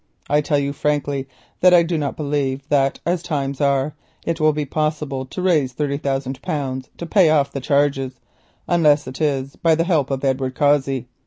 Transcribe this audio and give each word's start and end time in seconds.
I 0.27 0.41
tell 0.41 0.57
you 0.57 0.73
frankly 0.73 1.27
that 1.59 1.75
I 1.75 1.83
do 1.83 1.95
not 1.95 2.17
believe 2.17 2.67
that 2.69 2.99
as 3.05 3.21
times 3.21 3.61
are 3.61 3.93
it 4.25 4.39
will 4.39 4.51
be 4.51 4.65
possible 4.65 5.27
to 5.27 5.41
raise 5.43 5.73
thirty 5.73 5.99
thousand 5.99 6.41
pounds 6.41 6.89
to 6.97 7.05
pay 7.05 7.29
off 7.29 7.51
the 7.51 7.61
charges 7.61 8.19
unless 8.67 9.05
it 9.05 9.21
is 9.21 9.55
by 9.57 9.75
the 9.75 9.83
help 9.83 10.09
of 10.09 10.23
Edward 10.25 10.55
Cossey. 10.55 11.05